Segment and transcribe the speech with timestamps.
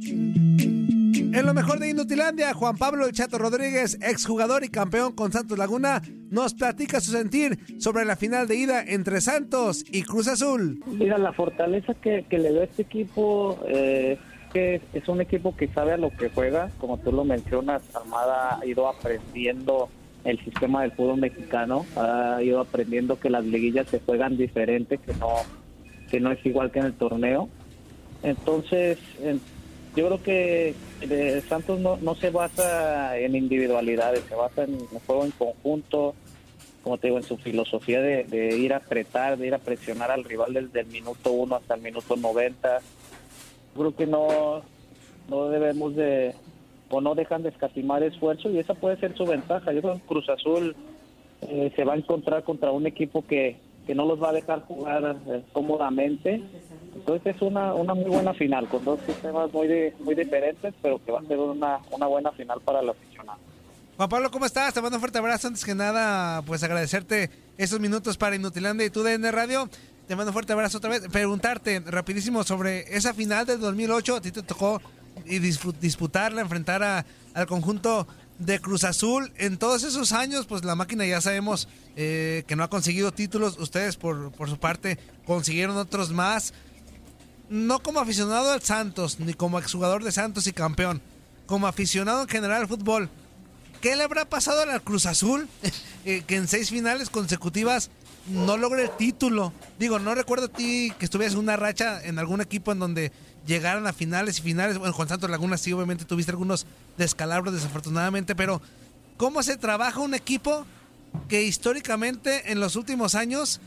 [0.00, 5.58] En lo mejor de Inutilandia, Juan Pablo El Chato Rodríguez, exjugador y campeón con Santos
[5.58, 10.80] Laguna, nos platica su sentir sobre la final de ida entre Santos y Cruz Azul.
[10.86, 14.18] Mira, la fortaleza que, le da este equipo eh,
[14.52, 18.58] que es un equipo que sabe a lo que juega, como tú lo mencionas, Armada
[18.60, 19.88] ha ido aprendiendo
[20.24, 25.14] el sistema del fútbol mexicano, ha ido aprendiendo que las liguillas se juegan diferente, que
[25.14, 25.28] no,
[26.10, 27.48] que no es igual que en el torneo.
[28.22, 28.98] Entonces,
[29.98, 35.00] yo creo que eh, Santos no, no se basa en individualidades, se basa en el
[35.04, 36.14] juego en conjunto,
[36.84, 40.22] como te digo, en su filosofía de, ir a apretar, de ir a presionar al
[40.22, 42.78] rival desde el minuto 1 hasta el minuto 90.
[43.74, 44.62] Creo que no,
[45.28, 46.32] no debemos de,
[46.90, 49.72] o no dejan de escatimar esfuerzo y esa puede ser su ventaja.
[49.72, 50.76] Yo creo que Cruz Azul
[51.42, 53.56] eh, se va a encontrar contra un equipo que,
[53.88, 56.44] que no los va a dejar jugar eh, cómodamente
[56.98, 59.68] entonces es una, una muy buena final, con dos sistemas muy,
[60.00, 63.38] muy diferentes, pero que va a ser una, una buena final para el aficionado.
[63.96, 64.74] Juan Pablo, ¿cómo estás?
[64.74, 65.48] Te mando un fuerte abrazo.
[65.48, 69.68] Antes que nada, pues agradecerte esos minutos para Inutilandia y tu DN Radio.
[70.06, 71.08] Te mando un fuerte abrazo otra vez.
[71.08, 74.16] Preguntarte rapidísimo sobre esa final del 2008.
[74.16, 74.80] A ti te tocó
[75.80, 78.06] disputarla, enfrentar a, al conjunto
[78.38, 79.32] de Cruz Azul.
[79.36, 83.58] En todos esos años, pues la máquina ya sabemos eh, que no ha conseguido títulos.
[83.58, 86.52] Ustedes, por, por su parte, consiguieron otros más
[87.48, 91.00] no como aficionado al Santos, ni como exjugador de Santos y campeón,
[91.46, 93.08] como aficionado en general al fútbol,
[93.80, 95.48] ¿qué le habrá pasado al Cruz Azul
[96.04, 97.90] eh, que en seis finales consecutivas
[98.26, 99.52] no logre el título?
[99.78, 103.12] Digo, no recuerdo a ti que estuvieras en una racha en algún equipo en donde
[103.46, 104.78] llegaran a finales y finales.
[104.78, 108.60] Bueno, con Santos Laguna sí, obviamente tuviste algunos descalabros desafortunadamente, pero
[109.16, 110.66] ¿cómo se trabaja un equipo
[111.28, 113.60] que históricamente en los últimos años,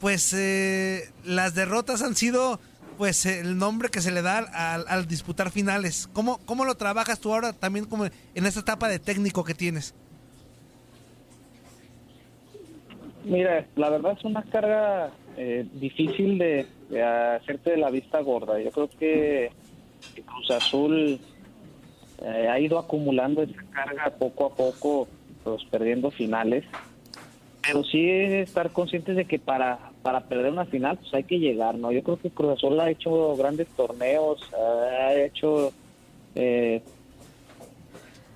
[0.00, 2.60] pues eh, las derrotas han sido
[2.96, 6.08] pues el nombre que se le da al, disputar finales.
[6.12, 9.94] ¿Cómo, ¿Cómo lo trabajas tú ahora también como en esta etapa de técnico que tienes?
[13.28, 16.66] Mira, la verdad es una carga eh, difícil de,
[17.36, 18.58] hacerte de la vista gorda.
[18.60, 19.50] Yo creo que
[20.24, 21.20] Cruz Azul
[22.22, 25.08] eh, ha ido acumulando esa carga poco a poco,
[25.44, 26.64] pues perdiendo finales.
[27.62, 31.74] Pero sí estar conscientes de que para para perder una final, pues hay que llegar,
[31.74, 31.92] ¿no?
[31.92, 35.70] Yo creo que Cruz Azul ha hecho grandes torneos, ha hecho
[36.34, 36.82] eh,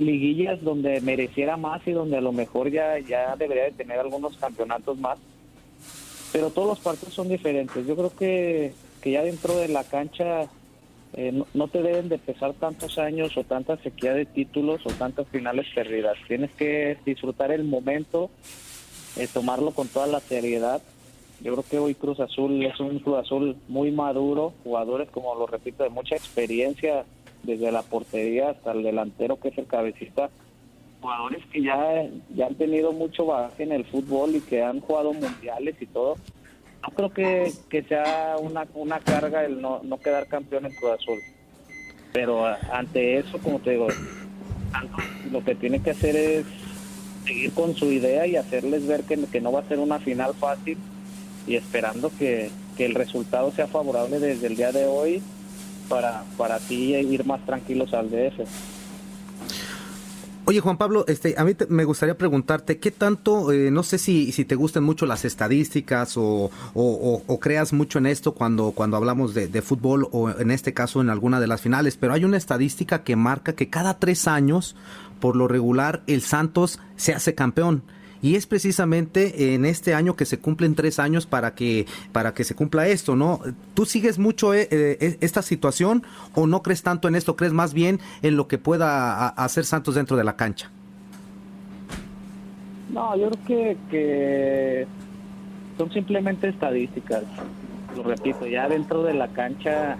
[0.00, 4.36] liguillas donde mereciera más y donde a lo mejor ya, ya debería de tener algunos
[4.36, 5.18] campeonatos más.
[6.32, 7.86] Pero todos los partidos son diferentes.
[7.86, 10.48] Yo creo que, que ya dentro de la cancha
[11.12, 15.28] eh, no, te deben de pesar tantos años o tanta sequía de títulos o tantas
[15.28, 16.16] finales perdidas.
[16.26, 18.30] Tienes que disfrutar el momento,
[19.16, 20.80] eh, tomarlo con toda la seriedad
[21.42, 25.46] yo creo que hoy Cruz Azul es un Cruz Azul muy maduro, jugadores, como lo
[25.46, 27.04] repito, de mucha experiencia,
[27.42, 30.30] desde la portería hasta el delantero, que es el cabecista.
[31.00, 35.12] Jugadores que ya, ya han tenido mucho bagaje en el fútbol y que han jugado
[35.12, 36.16] mundiales y todo.
[36.82, 40.92] No creo que, que sea una, una carga el no, no quedar campeón en Cruz
[40.92, 41.18] Azul.
[42.12, 43.88] Pero ante eso, como te digo,
[45.30, 46.46] lo que tiene que hacer es
[47.24, 50.34] seguir con su idea y hacerles ver que, que no va a ser una final
[50.34, 50.78] fácil
[51.46, 55.22] y esperando que, el resultado sea favorable desde el día de hoy
[55.90, 58.48] para, para ti ir más tranquilos al DF.
[60.46, 64.32] Oye Juan Pablo, este, a mí me gustaría preguntarte, ¿qué tanto, eh, no sé si,
[64.32, 66.50] si te gustan mucho las estadísticas o,
[67.40, 71.10] creas mucho en esto cuando, cuando hablamos de, de, fútbol o en este caso en
[71.10, 74.74] alguna de las finales, pero hay una estadística que marca que cada tres años,
[75.20, 77.82] por lo regular, el Santos se hace campeón
[78.22, 82.44] y es precisamente en este año que se cumplen tres años para que para que
[82.44, 83.40] se cumpla esto, ¿no?
[83.74, 86.02] ¿Tú sigues mucho eh, eh, esta situación
[86.34, 87.36] o no crees tanto en esto?
[87.36, 90.70] ¿Crees más bien en lo que pueda hacer Santos dentro de la cancha?
[92.92, 94.86] No, yo creo que,
[95.78, 97.22] son simplemente estadísticas.
[97.96, 99.96] Lo repito, ya dentro de la cancha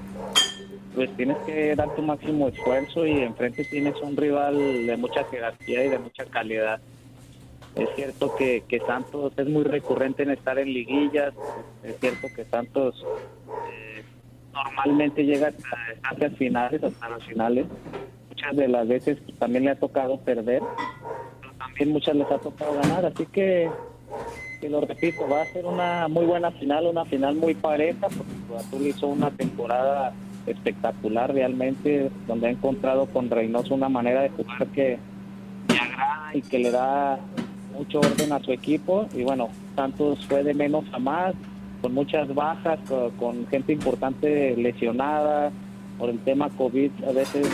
[0.95, 5.85] pues tienes que dar tu máximo esfuerzo y enfrente tienes un rival de mucha jerarquía
[5.85, 6.81] y de mucha calidad.
[7.77, 11.33] Es cierto que, que Santos es muy recurrente en estar en liguillas,
[11.85, 13.05] es cierto que Santos
[13.73, 14.03] eh,
[14.53, 15.53] normalmente llega
[16.19, 17.67] las finales, hasta las finales.
[18.29, 20.63] Muchas de las veces también le ha tocado perder,
[21.41, 23.71] pero también muchas les ha tocado ganar, así que,
[24.61, 28.33] que lo repito, va a ser una muy buena final, una final muy pareja, porque
[28.47, 30.13] Cruz Azul hizo una temporada
[30.47, 34.99] espectacular realmente, donde ha encontrado con Reynoso una manera de jugar que
[35.69, 37.21] agrada y que le da
[37.77, 41.35] mucho orden a su equipo y bueno, Santos fue de menos a más,
[41.81, 42.79] con muchas bajas,
[43.19, 45.51] con, gente importante lesionada,
[45.99, 47.49] por el tema COVID a veces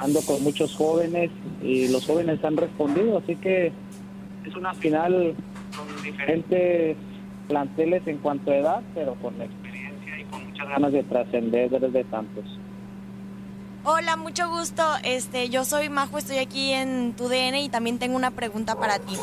[0.00, 1.30] ando con muchos jóvenes
[1.62, 3.72] y los jóvenes han respondido, así que
[4.44, 5.34] es una final
[5.76, 6.96] con diferentes
[7.48, 12.04] planteles en cuanto a edad, pero con experiencia y con muchas ganas de trascender desde
[12.10, 12.44] Santos.
[13.86, 14.82] Hola, mucho gusto.
[15.02, 18.98] Este, yo soy Majo, estoy aquí en tu DN y también tengo una pregunta para
[18.98, 19.14] ti.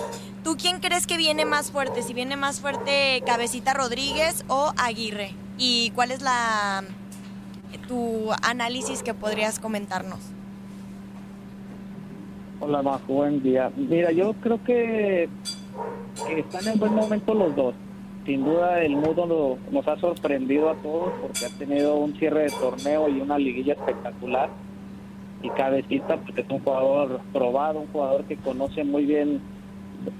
[0.43, 2.03] ¿Tú quién crees que viene más fuerte?
[2.03, 5.31] Si viene más fuerte Cabecita Rodríguez o Aguirre?
[5.57, 6.83] ¿Y cuál es la
[7.87, 10.19] tu análisis que podrías comentarnos?
[12.59, 13.71] Hola Majo, buen día.
[13.75, 15.27] Mira, yo creo que,
[16.37, 17.73] están en buen momento los dos.
[18.25, 22.49] Sin duda el mudo nos ha sorprendido a todos porque ha tenido un cierre de
[22.49, 24.49] torneo y una liguilla espectacular.
[25.41, 29.41] Y Cabecita pues es un jugador probado, un jugador que conoce muy bien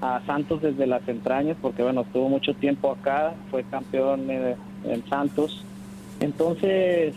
[0.02, 5.64] a Santos desde las entrañas porque bueno, estuvo mucho tiempo acá, fue campeón en, Santos.
[6.20, 7.14] Entonces,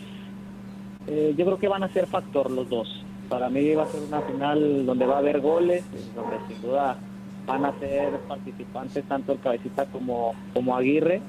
[1.07, 3.03] eh, yo creo que van a ser factor los dos.
[3.27, 5.83] Para mí va a ser una final donde va a haber goles,
[6.15, 6.97] donde sin duda
[7.45, 11.21] van a ser participantes tanto el Cabecita como, como Aguirre.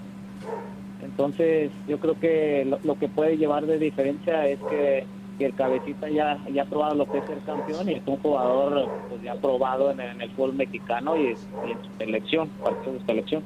[1.03, 5.07] Entonces yo creo que lo, que puede llevar de diferencia es que,
[5.39, 8.89] el Cabecita ya, ya ha probado lo que es ser campeón y es un jugador
[9.11, 13.43] pues, ya probado en, el fútbol mexicano y, en su selección, parte de su selección.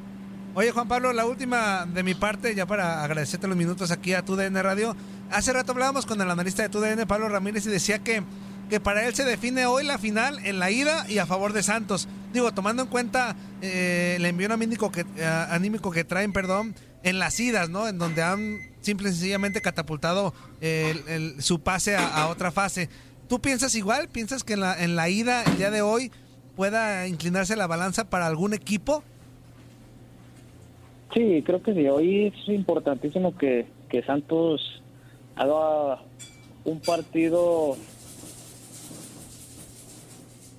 [0.54, 4.24] Oye Juan Pablo, la última de mi parte, ya para agradecerte los minutos aquí a
[4.24, 4.94] TUDN Radio.
[5.32, 8.22] Hace rato hablábamos con el analista de TUDN, Pablo Ramírez, y decía que
[8.70, 11.62] que para él se define hoy la final en la ida y a favor de
[11.62, 12.08] Santos.
[12.32, 17.18] Digo, tomando en cuenta eh, el envío anímico que, eh, anímico que traen, perdón, en
[17.18, 17.88] las idas, ¿no?
[17.88, 20.32] En donde han simple y sencillamente catapultado
[21.38, 22.88] su pase a, otra fase.
[23.28, 24.08] ¿Tú piensas igual?
[24.08, 26.10] ¿Piensas que en la, en la ida, el día de hoy,
[26.56, 29.02] pueda inclinarse la balanza para algún equipo?
[31.14, 31.88] Sí, creo que sí.
[31.88, 34.82] Hoy es importantísimo que, que Santos
[35.36, 36.02] haga
[36.64, 37.76] un partido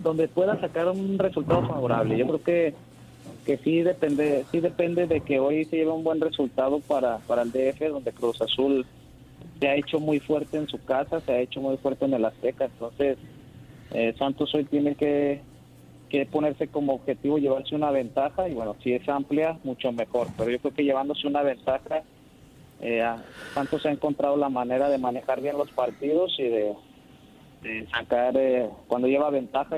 [0.02, 2.18] donde pueda sacar un resultado favorable.
[2.18, 2.74] Yo creo que
[3.46, 7.42] que sí depende sí depende de que hoy se lleve un buen resultado para, para
[7.42, 8.86] el DF, donde Cruz Azul
[9.60, 12.26] se ha hecho muy fuerte en su casa, se ha hecho muy fuerte en el
[12.26, 13.18] Azteca, entonces
[13.94, 15.42] eh, Santos hoy tiene que,
[16.10, 20.50] que ponerse como objetivo llevarse una ventaja y bueno, si es amplia, mucho mejor, pero
[20.52, 22.04] yo creo que llevándose una ventaja,
[22.80, 23.04] eh,
[23.54, 26.74] Santos ha encontrado la manera de manejar bien los partidos y de,
[27.62, 29.78] de sacar, eh, cuando lleva ventaja.